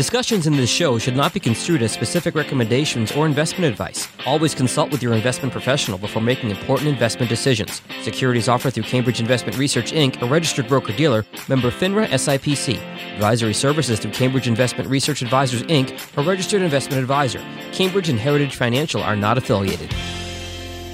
[0.00, 4.08] Discussions in this show should not be construed as specific recommendations or investment advice.
[4.24, 7.82] Always consult with your investment professional before making important investment decisions.
[8.00, 12.78] Securities offered through Cambridge Investment Research Inc., a registered broker dealer, member FINRA SIPC.
[13.16, 17.44] Advisory services through Cambridge Investment Research Advisors Inc., a registered investment advisor.
[17.72, 19.94] Cambridge and Heritage Financial are not affiliated.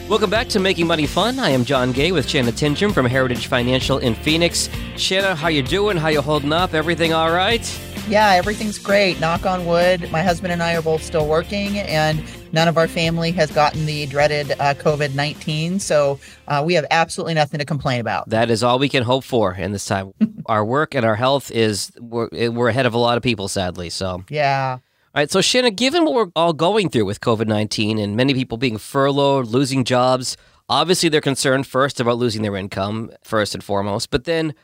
[0.08, 1.40] Welcome back to Making Money Fun.
[1.40, 4.68] I am John Gay with Shanna Tindrum from Heritage Financial in Phoenix.
[4.96, 5.96] Shanna, how you doing?
[5.96, 6.74] How you holding up?
[6.74, 7.80] Everything all right?
[8.08, 9.18] Yeah, everything's great.
[9.18, 10.08] Knock on wood.
[10.12, 12.22] My husband and I are both still working, and
[12.52, 15.80] none of our family has gotten the dreaded uh, COVID 19.
[15.80, 18.28] So uh, we have absolutely nothing to complain about.
[18.28, 20.14] That is all we can hope for in this time.
[20.46, 23.90] our work and our health is, we're, we're ahead of a lot of people, sadly.
[23.90, 24.78] So, yeah.
[25.16, 28.34] All right, so Shanna, given what we're all going through with COVID 19 and many
[28.34, 30.36] people being furloughed, losing jobs,
[30.68, 34.10] obviously they're concerned first about losing their income, first and foremost.
[34.10, 34.54] But then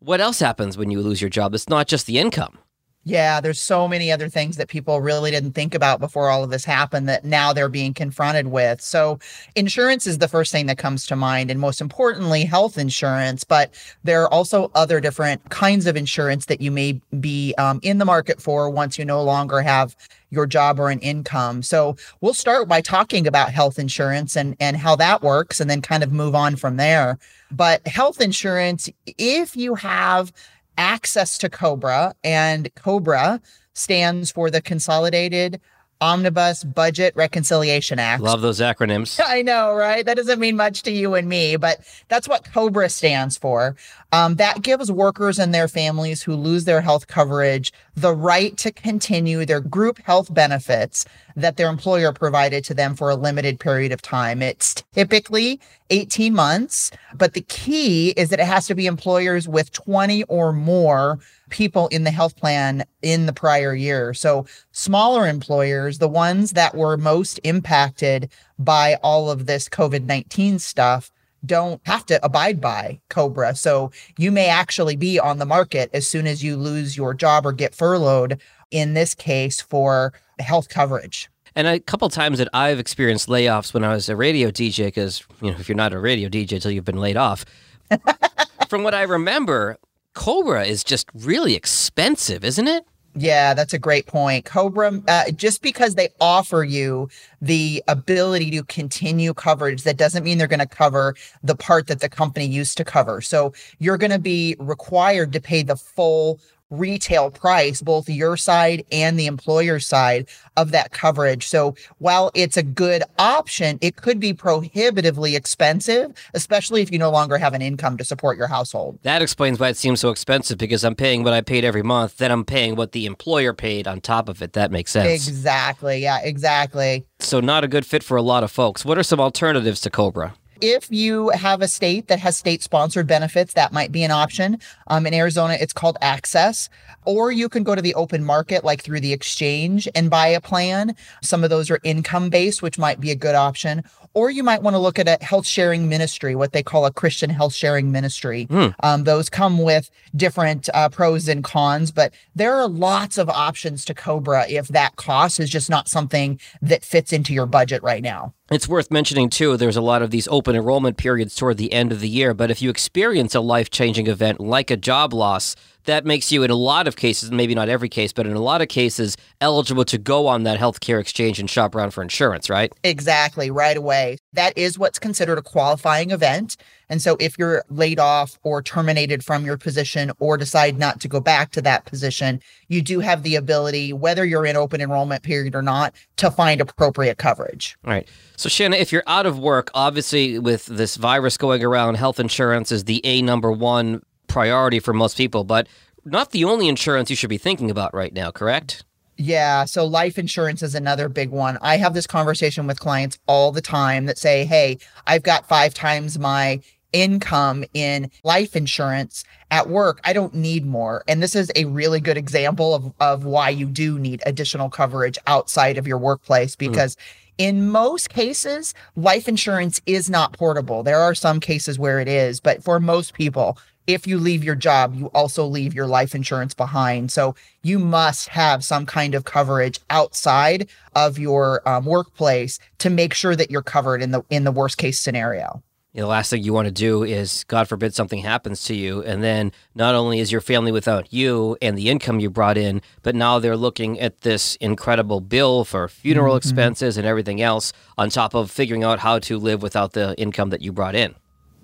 [0.00, 1.54] what else happens when you lose your job?
[1.54, 2.58] It's not just the income.
[3.04, 6.50] Yeah, there's so many other things that people really didn't think about before all of
[6.50, 8.80] this happened that now they're being confronted with.
[8.80, 9.18] So,
[9.56, 13.42] insurance is the first thing that comes to mind, and most importantly, health insurance.
[13.42, 17.98] But there are also other different kinds of insurance that you may be um, in
[17.98, 19.96] the market for once you no longer have
[20.30, 21.64] your job or an income.
[21.64, 25.82] So, we'll start by talking about health insurance and, and how that works, and then
[25.82, 27.18] kind of move on from there.
[27.50, 30.32] But health insurance, if you have
[30.78, 33.40] access to COBRA, and COBRA
[33.74, 35.60] stands for the Consolidated
[36.02, 38.22] Omnibus Budget Reconciliation Act.
[38.22, 39.20] Love those acronyms.
[39.24, 40.04] I know, right?
[40.04, 41.78] That doesn't mean much to you and me, but
[42.08, 43.76] that's what COBRA stands for.
[44.12, 48.70] Um, that gives workers and their families who lose their health coverage the right to
[48.70, 53.90] continue their group health benefits that their employer provided to them for a limited period
[53.90, 54.42] of time.
[54.42, 59.72] It's typically 18 months, but the key is that it has to be employers with
[59.72, 64.12] 20 or more people in the health plan in the prior year.
[64.12, 70.58] So smaller employers, the ones that were most impacted by all of this COVID 19
[70.58, 71.10] stuff,
[71.44, 73.54] don't have to abide by Cobra.
[73.54, 77.46] So you may actually be on the market as soon as you lose your job
[77.46, 81.28] or get furloughed, in this case, for health coverage.
[81.54, 85.22] And a couple times that I've experienced layoffs when I was a radio DJ, because
[85.42, 87.44] you know if you're not a radio DJ until you've been laid off,
[88.68, 89.76] from what I remember,
[90.14, 92.84] Cobra is just really expensive, isn't it?
[93.14, 94.46] Yeah, that's a great point.
[94.46, 97.10] Cobra, uh, just because they offer you
[97.42, 102.00] the ability to continue coverage, that doesn't mean they're going to cover the part that
[102.00, 103.20] the company used to cover.
[103.20, 106.40] So you're going to be required to pay the full
[106.72, 111.46] retail price, both your side and the employer side of that coverage.
[111.46, 117.10] So while it's a good option, it could be prohibitively expensive, especially if you no
[117.10, 118.98] longer have an income to support your household.
[119.02, 122.16] That explains why it seems so expensive because I'm paying what I paid every month,
[122.16, 124.54] then I'm paying what the employer paid on top of it.
[124.54, 125.28] That makes sense.
[125.28, 125.98] Exactly.
[125.98, 127.04] Yeah, exactly.
[127.18, 128.84] So not a good fit for a lot of folks.
[128.84, 130.34] What are some alternatives to Cobra?
[130.62, 134.60] If you have a state that has state sponsored benefits, that might be an option.
[134.86, 136.68] Um, in Arizona, it's called AHCCCS.
[137.04, 140.40] Or you can go to the open market, like through the exchange, and buy a
[140.40, 140.94] plan.
[141.20, 143.82] Some of those are income based, which might be a good option.
[144.14, 146.92] Or you might want to look at a health sharing ministry, what they call a
[146.92, 148.46] Christian health sharing ministry.
[148.46, 148.74] Mm.
[148.84, 153.84] Um, those come with different uh, pros and cons, but there are lots of options
[153.86, 158.02] to Cobra if that cost is just not something that fits into your budget right
[158.02, 158.32] now.
[158.52, 161.90] It's worth mentioning, too, there's a lot of these open enrollment periods toward the end
[161.90, 162.34] of the year.
[162.34, 166.42] But if you experience a life changing event like a job loss, that makes you,
[166.42, 169.16] in a lot of cases, maybe not every case, but in a lot of cases,
[169.40, 172.72] eligible to go on that healthcare exchange and shop around for insurance, right?
[172.84, 174.18] Exactly, right away.
[174.32, 176.56] That is what's considered a qualifying event.
[176.88, 181.08] And so if you're laid off or terminated from your position or decide not to
[181.08, 185.22] go back to that position, you do have the ability, whether you're in open enrollment
[185.22, 187.76] period or not, to find appropriate coverage.
[187.84, 188.06] All right.
[188.36, 192.70] So, Shanna, if you're out of work, obviously with this virus going around, health insurance
[192.70, 195.68] is the A number one priority for most people, but
[196.04, 198.82] not the only insurance you should be thinking about right now, correct?
[199.18, 199.66] Yeah.
[199.66, 201.58] So life insurance is another big one.
[201.60, 205.74] I have this conversation with clients all the time that say, Hey, I've got five
[205.74, 206.60] times my
[206.92, 210.00] income in life insurance at work.
[210.04, 211.04] I don't need more.
[211.08, 215.18] And this is a really good example of, of why you do need additional coverage
[215.26, 216.70] outside of your workplace hmm.
[216.70, 217.00] because mm.
[217.38, 220.82] In most cases, life insurance is not portable.
[220.82, 224.54] There are some cases where it is, but for most people, if you leave your
[224.54, 227.10] job, you also leave your life insurance behind.
[227.10, 233.14] So you must have some kind of coverage outside of your um, workplace to make
[233.14, 235.62] sure that you're covered in the in the worst case scenario.
[235.94, 238.74] You know, the last thing you want to do is, God forbid, something happens to
[238.74, 239.02] you.
[239.02, 242.80] And then not only is your family without you and the income you brought in,
[243.02, 246.38] but now they're looking at this incredible bill for funeral mm-hmm.
[246.38, 250.48] expenses and everything else on top of figuring out how to live without the income
[250.48, 251.14] that you brought in.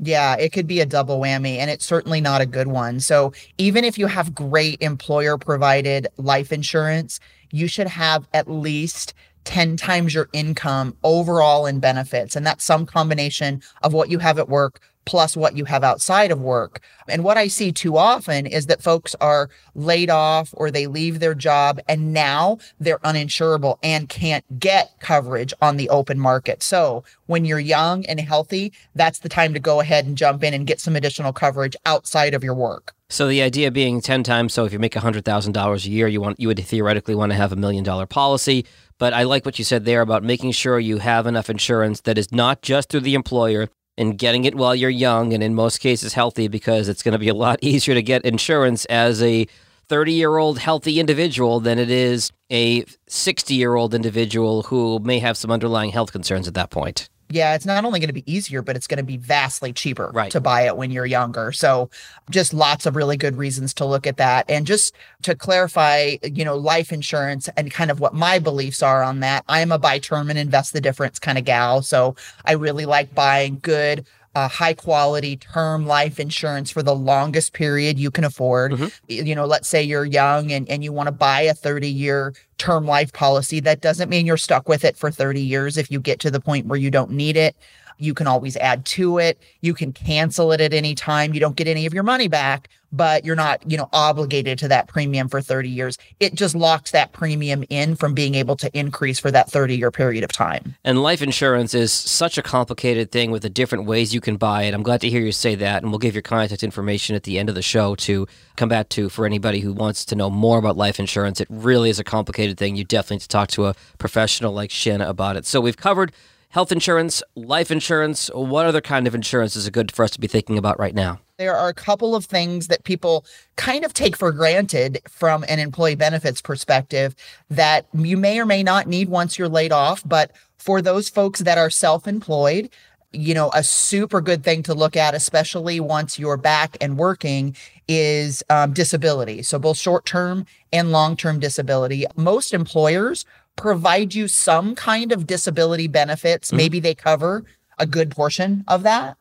[0.00, 3.00] Yeah, it could be a double whammy, and it's certainly not a good one.
[3.00, 7.19] So, even if you have great employer provided life insurance,
[7.50, 9.15] you should have at least
[9.45, 12.37] 10 times your income overall in benefits.
[12.37, 16.31] And that's some combination of what you have at work plus what you have outside
[16.31, 16.82] of work.
[17.08, 21.19] And what I see too often is that folks are laid off or they leave
[21.19, 26.62] their job and now they're uninsurable and can't get coverage on the open market.
[26.62, 30.52] So when you're young and healthy, that's the time to go ahead and jump in
[30.52, 32.94] and get some additional coverage outside of your work.
[33.10, 36.38] So the idea being 10 times so if you make $100,000 a year, you want
[36.38, 38.66] you would theoretically want to have a million dollar policy.
[38.99, 42.19] But I like what you said there about making sure you have enough insurance that
[42.19, 43.69] is not just through the employer
[43.99, 47.19] and getting it while you're young and in most cases healthy because it's going to
[47.19, 49.47] be a lot easier to get insurance as a
[49.89, 55.19] 30 year old healthy individual than it is a 60 year old individual who may
[55.19, 58.31] have some underlying health concerns at that point yeah, it's not only going to be
[58.31, 60.31] easier, but it's going to be vastly cheaper right.
[60.31, 61.53] to buy it when you're younger.
[61.53, 61.91] So,
[62.31, 64.49] just lots of really good reasons to look at that.
[64.49, 69.03] And just to clarify, you know, life insurance and kind of what my beliefs are
[69.03, 71.83] on that, I am a buy term and invest the difference kind of gal.
[71.83, 72.17] So,
[72.47, 77.99] I really like buying good uh, high quality term life insurance for the longest period
[77.99, 78.73] you can afford.
[78.73, 78.87] Mm-hmm.
[79.09, 82.35] You know, let's say you're young and, and you want to buy a 30 year
[82.59, 83.61] term life policy.
[83.61, 86.41] That doesn't mean you're stuck with it for 30 years if you get to the
[86.41, 87.57] point where you don't need it.
[87.99, 89.41] You can always add to it.
[89.61, 91.35] You can cancel it at any time.
[91.35, 94.69] You don't get any of your money back, but you're not, you know, obligated to
[94.69, 95.99] that premium for 30 years.
[96.21, 99.91] It just locks that premium in from being able to increase for that 30 year
[99.91, 100.77] period of time.
[100.85, 104.62] And life insurance is such a complicated thing with the different ways you can buy
[104.62, 104.75] it.
[104.75, 105.83] I'm glad to hear you say that.
[105.83, 108.89] And we'll give your contact information at the end of the show to come back
[108.91, 111.41] to for anybody who wants to know more about life insurance.
[111.41, 112.77] It really is a complicated thing.
[112.77, 115.47] You definitely need to talk to a professional like Shanna about it.
[115.47, 116.12] So we've covered
[116.50, 118.31] health insurance, life insurance.
[118.35, 120.95] What other kind of insurance is it good for us to be thinking about right
[120.95, 121.21] now?
[121.39, 123.25] There are a couple of things that people
[123.56, 127.15] kind of take for granted from an employee benefits perspective
[127.49, 130.03] that you may or may not need once you're laid off.
[130.05, 132.71] But for those folks that are self employed,
[133.12, 137.56] you know, a super good thing to look at, especially once you're back and working,
[137.87, 139.43] is um, disability.
[139.43, 142.05] So, both short term and long term disability.
[142.17, 143.25] Most employers
[143.58, 146.49] provide you some kind of disability benefits.
[146.49, 146.56] Mm-hmm.
[146.56, 147.44] Maybe they cover
[147.78, 149.19] a good portion of that.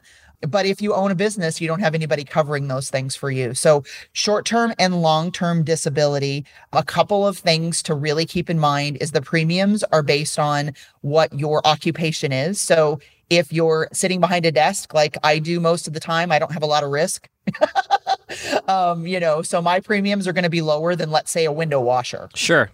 [0.47, 3.55] But if you own a business, you don't have anybody covering those things for you.
[3.55, 8.59] So, short term and long term disability, a couple of things to really keep in
[8.59, 12.61] mind is the premiums are based on what your occupation is.
[12.61, 12.99] So,
[13.31, 16.51] if you're sitting behind a desk like I do most of the time, I don't
[16.51, 17.27] have a lot of risk.
[18.67, 21.51] um, you know, so my premiums are going to be lower than, let's say, a
[21.51, 22.29] window washer.
[22.35, 22.69] Sure.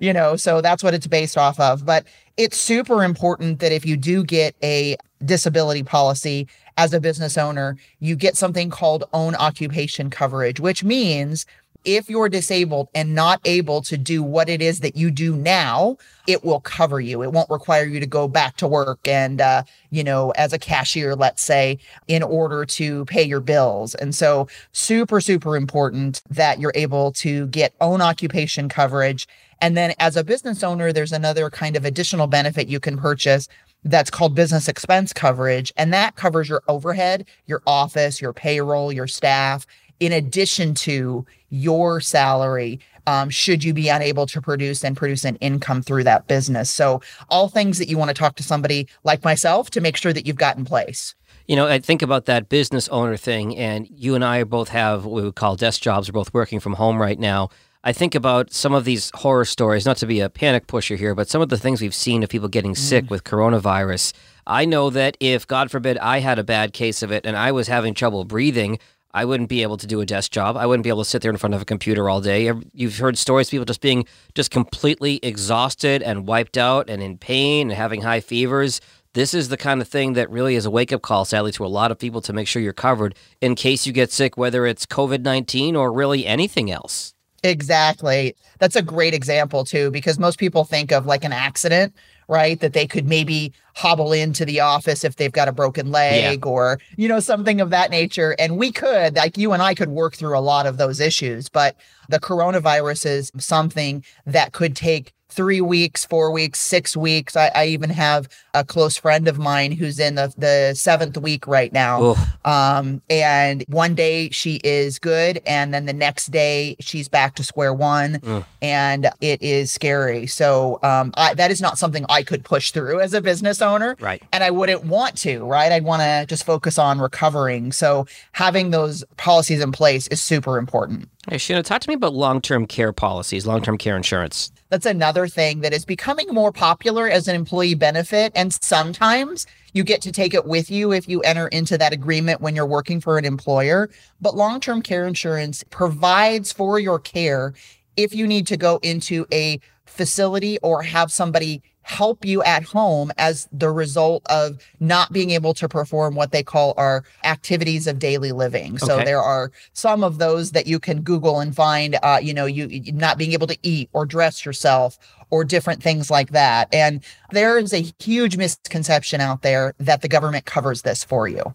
[0.00, 1.84] You know, so that's what it's based off of.
[1.84, 2.04] But
[2.36, 6.46] it's super important that if you do get a disability policy
[6.76, 11.46] as a business owner, you get something called own occupation coverage, which means
[11.86, 15.96] if you're disabled and not able to do what it is that you do now,
[16.26, 17.22] it will cover you.
[17.22, 20.58] It won't require you to go back to work and, uh, you know, as a
[20.58, 21.78] cashier, let's say,
[22.08, 23.94] in order to pay your bills.
[23.94, 29.28] And so, super, super important that you're able to get own occupation coverage.
[29.60, 33.48] And then, as a business owner, there's another kind of additional benefit you can purchase
[33.84, 35.72] that's called business expense coverage.
[35.76, 39.66] And that covers your overhead, your office, your payroll, your staff
[40.00, 45.36] in addition to your salary um, should you be unable to produce and produce an
[45.36, 46.70] income through that business.
[46.70, 50.12] So, all things that you want to talk to somebody like myself to make sure
[50.12, 51.14] that you've got in place.
[51.46, 55.04] You know, I think about that business owner thing, and you and I both have
[55.04, 56.08] what we would call desk jobs.
[56.08, 57.50] We're both working from home right now.
[57.86, 61.14] I think about some of these horror stories, not to be a panic pusher here,
[61.14, 63.10] but some of the things we've seen of people getting sick mm.
[63.10, 64.12] with coronavirus.
[64.44, 67.52] I know that if, God forbid, I had a bad case of it and I
[67.52, 68.80] was having trouble breathing,
[69.14, 70.56] I wouldn't be able to do a desk job.
[70.56, 72.52] I wouldn't be able to sit there in front of a computer all day.
[72.72, 77.18] You've heard stories of people just being just completely exhausted and wiped out and in
[77.18, 78.80] pain and having high fevers.
[79.14, 81.64] This is the kind of thing that really is a wake up call, sadly, to
[81.64, 84.66] a lot of people to make sure you're covered in case you get sick, whether
[84.66, 87.12] it's COVID 19 or really anything else.
[87.42, 88.34] Exactly.
[88.58, 91.94] That's a great example, too, because most people think of like an accident,
[92.28, 92.58] right?
[92.60, 96.50] That they could maybe hobble into the office if they've got a broken leg yeah.
[96.50, 98.34] or, you know, something of that nature.
[98.38, 101.48] And we could, like you and I could work through a lot of those issues.
[101.48, 101.76] But
[102.08, 107.36] the coronavirus is something that could take three weeks, four weeks, six weeks.
[107.36, 111.46] I, I, even have a close friend of mine who's in the, the seventh week
[111.46, 112.16] right now.
[112.44, 115.42] Um, and one day she is good.
[115.46, 118.20] And then the next day she's back to square one.
[118.62, 120.26] And it is scary.
[120.26, 123.96] So um, I, that is not something I could push through as a business owner.
[124.00, 124.22] Right.
[124.32, 125.70] And I wouldn't want to, right?
[125.70, 127.72] I'd want to just focus on recovering.
[127.72, 131.10] So having those policies in place is super important.
[131.28, 134.52] Hey, Shanna, talk to me about long term care policies, long term care insurance.
[134.68, 138.32] That's another thing that is becoming more popular as an employee benefit.
[138.34, 142.40] And sometimes you get to take it with you if you enter into that agreement
[142.40, 143.90] when you're working for an employer.
[144.20, 147.54] But long term care insurance provides for your care
[147.96, 153.12] if you need to go into a facility or have somebody help you at home
[153.16, 158.00] as the result of not being able to perform what they call our activities of
[158.00, 158.76] daily living.
[158.76, 162.46] So there are some of those that you can Google and find, uh, you know,
[162.46, 164.98] you you not being able to eat or dress yourself
[165.30, 166.68] or different things like that.
[166.74, 171.54] And there is a huge misconception out there that the government covers this for you.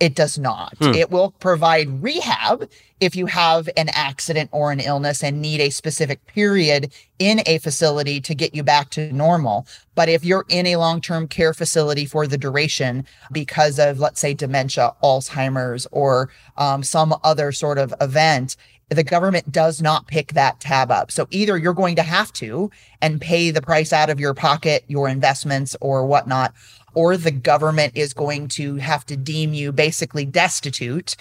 [0.00, 0.74] It does not.
[0.78, 0.94] Hmm.
[0.94, 2.68] It will provide rehab
[3.00, 7.58] if you have an accident or an illness and need a specific period in a
[7.58, 9.66] facility to get you back to normal.
[9.94, 14.20] But if you're in a long term care facility for the duration because of, let's
[14.20, 18.56] say, dementia, Alzheimer's, or um, some other sort of event,
[18.90, 21.12] the government does not pick that tab up.
[21.12, 24.84] So either you're going to have to and pay the price out of your pocket,
[24.88, 26.52] your investments, or whatnot,
[26.94, 31.16] or the government is going to have to deem you basically destitute,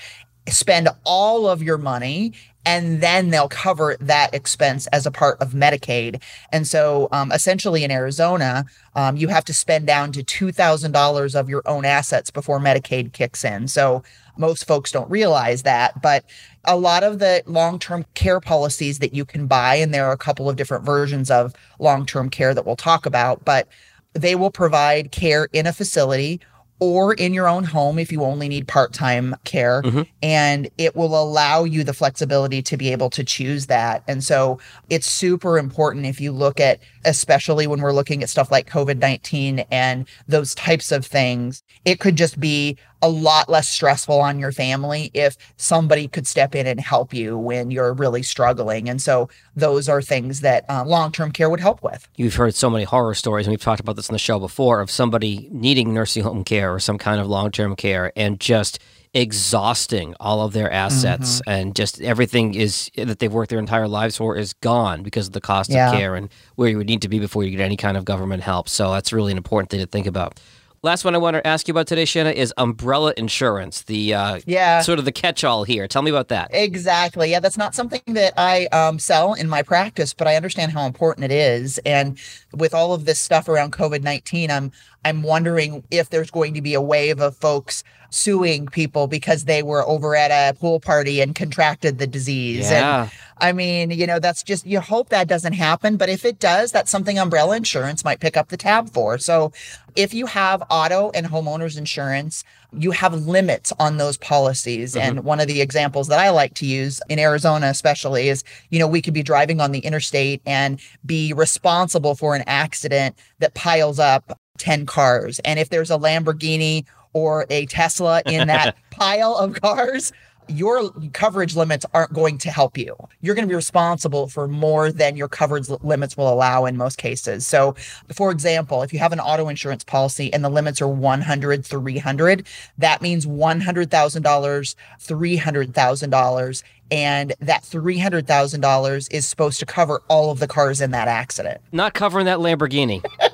[0.48, 2.34] spend all of your money,
[2.66, 6.22] and then they'll cover that expense as a part of Medicaid.
[6.52, 11.50] And so, um, essentially, in Arizona, um, you have to spend down to $2,000 of
[11.50, 13.68] your own assets before Medicaid kicks in.
[13.68, 14.04] So,
[14.38, 16.24] most folks don't realize that, but
[16.64, 20.14] a lot of the long term care policies that you can buy, and there are
[20.14, 23.68] a couple of different versions of long term care that we'll talk about, but
[24.14, 26.42] they will provide care in a facility
[26.80, 29.82] or in your own home if you only need part time care.
[29.82, 30.02] Mm-hmm.
[30.24, 34.04] And it will allow you the flexibility to be able to choose that.
[34.08, 38.52] And so it's super important if you look at, especially when we're looking at stuff
[38.52, 43.70] like COVID 19 and those types of things, it could just be a lot less
[43.70, 48.24] stressful on your family if somebody could step in and help you when you're really
[48.24, 48.90] struggling.
[48.90, 52.08] And so those are things that uh, long term care would help with.
[52.16, 54.82] You've heard so many horror stories, and we've talked about this on the show before
[54.82, 58.80] of somebody needing nursing home care or some kind of long term care and just
[59.14, 64.18] exhausting all of their assets and just everything is that they've worked their entire lives
[64.18, 65.92] for is gone because of the cost Yeah.
[65.92, 68.06] of care and where you would need to be before you get any kind of
[68.06, 68.70] government help.
[68.70, 70.40] So that's really an important thing to think about.
[70.82, 73.82] Last one I want to ask you about today, Shanna, is umbrella insurance.
[73.82, 74.80] The uh, Yeah.
[74.80, 75.90] sort of the catch-all here.
[75.90, 76.52] Tell me about that.
[76.54, 77.32] Exactly.
[77.32, 80.86] Yeah, that's not something that I um, sell in my practice, but I understand how
[80.86, 81.80] important it is.
[81.80, 82.18] And
[82.54, 84.72] with all of this stuff around COVID nineteen, I'm
[85.06, 89.64] I'm wondering if there's going to be a wave of folks suing people because they
[89.64, 92.70] were over at a pool party and contracted the disease.
[92.70, 93.04] Yeah.
[93.04, 96.40] And I mean, you know, that's just you hope that doesn't happen, but if it
[96.40, 99.18] does, that's something umbrella insurance might pick up the tab for.
[99.18, 99.54] So
[99.96, 104.96] if you have auto and homeowners insurance, you have limits on those policies.
[104.96, 105.28] And mm-hmm.
[105.28, 108.88] one of the examples that I like to use in Arizona, especially, is you know,
[108.88, 114.00] we could be driving on the interstate and be responsible for an accident that piles
[114.00, 115.40] up 10 cars.
[115.40, 120.14] And if there's a Lamborghini or a Tesla in that pile of cars,
[120.50, 122.96] your coverage limits aren't going to help you.
[123.22, 126.98] You're going to be responsible for more than your coverage limits will allow in most
[126.98, 127.46] cases.
[127.46, 127.76] So,
[128.14, 132.48] for example, if you have an auto insurance policy and the limits are 100, 300,
[132.78, 136.64] that means $100,000, $300,000.
[136.92, 141.62] And that $300,000 is supposed to cover all of the cars in that accident.
[141.72, 143.06] Not covering that Lamborghini.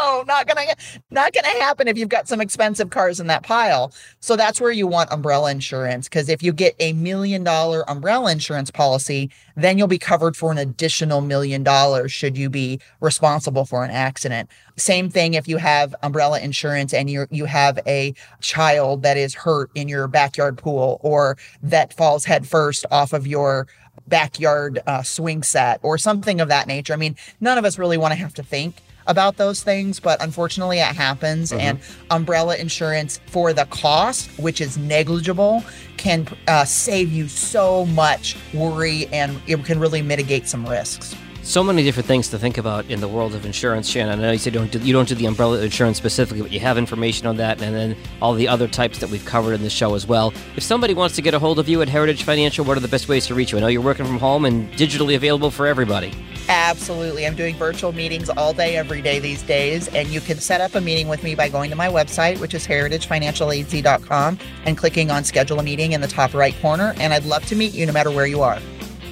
[0.00, 0.62] no, not gonna
[1.10, 3.92] not gonna happen if you've got some expensive cars in that pile.
[4.20, 8.32] So that's where you want umbrella insurance because if you get a million dollar umbrella
[8.32, 13.64] insurance policy, then you'll be covered for an additional million dollars should you be responsible
[13.64, 14.50] for an accident.
[14.76, 19.34] Same thing if you have umbrella insurance and you you have a child that is
[19.34, 23.66] hurt in your backyard pool or that falls headfirst off of your
[24.08, 26.92] backyard uh, swing set or something of that nature.
[26.92, 28.76] I mean, none of us really want to have to think
[29.06, 31.52] about those things, but unfortunately it happens.
[31.52, 31.78] And
[32.10, 35.64] umbrella insurance for the cost, which is negligible,
[35.96, 41.14] can uh, save you so much worry and it can really mitigate some risks.
[41.42, 44.18] So many different things to think about in the world of insurance, Shannon.
[44.20, 46.60] I know you said don't do, you don't do the umbrella insurance specifically, but you
[46.60, 49.70] have information on that, and then all the other types that we've covered in the
[49.70, 50.34] show as well.
[50.54, 52.88] If somebody wants to get a hold of you at Heritage Financial, what are the
[52.88, 53.58] best ways to reach you?
[53.58, 56.12] I know you're working from home and digitally available for everybody.
[56.50, 57.28] Absolutely.
[57.28, 59.86] I'm doing virtual meetings all day, every day these days.
[59.94, 62.54] And you can set up a meeting with me by going to my website, which
[62.54, 66.92] is heritagefinancialaz.com, and clicking on schedule a meeting in the top right corner.
[66.98, 68.58] And I'd love to meet you no matter where you are.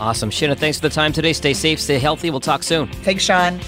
[0.00, 0.30] Awesome.
[0.30, 1.32] Shannon, thanks for the time today.
[1.32, 2.30] Stay safe, stay healthy.
[2.30, 2.88] We'll talk soon.
[2.88, 3.60] Thanks, Sean.